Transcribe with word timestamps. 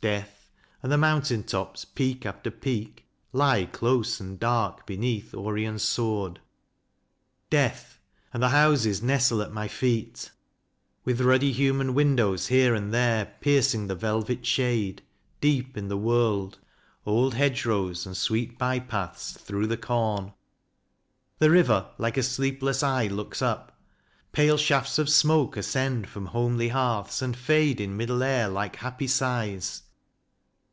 Death 0.00 0.46
and 0.80 0.92
the 0.92 0.96
mountain 0.96 1.42
tops, 1.42 1.84
peak 1.84 2.24
after 2.24 2.52
peak, 2.52 3.04
Lie 3.32 3.64
close 3.64 4.20
and 4.20 4.38
dark 4.38 4.86
beneath 4.86 5.34
Orion's 5.34 5.82
sword. 5.82 6.38
Death 7.50 7.98
and 8.32 8.40
the 8.40 8.50
houses 8.50 9.02
nestle 9.02 9.42
at 9.42 9.50
my 9.52 9.66
feet, 9.66 10.30
With 11.04 11.20
ruddy 11.20 11.50
human 11.50 11.94
windows 11.94 12.46
here 12.46 12.76
and 12.76 12.94
there 12.94 13.34
Piercing 13.40 13.88
the 13.88 13.96
velvet 13.96 14.46
shade 14.46 15.02
deep 15.40 15.76
in 15.76 15.88
the 15.88 15.96
world, 15.98 16.60
Old 17.04 17.34
hedge 17.34 17.66
rows 17.66 18.06
and 18.06 18.16
sweet 18.16 18.56
by 18.56 18.78
paths 18.78 19.32
through 19.32 19.66
the 19.66 19.76
corn! 19.76 20.32
196 21.38 21.96
CRITICAL 21.96 22.04
STUDIES 22.04 22.06
The 22.06 22.06
river 22.06 22.06
like 22.06 22.16
a 22.16 22.22
sleepless 22.22 22.82
eye 22.84 23.12
looks 23.12 23.42
up. 23.42 23.76
Pale 24.30 24.58
shafts 24.58 25.00
of 25.00 25.08
smoke 25.10 25.56
ascend 25.56 26.08
from 26.08 26.26
homely 26.26 26.68
hearths, 26.68 27.20
And 27.20 27.36
fade 27.36 27.80
in 27.80 27.96
middle 27.96 28.22
air 28.22 28.46
like 28.48 28.76
happy 28.76 29.08
sighs. 29.08 29.82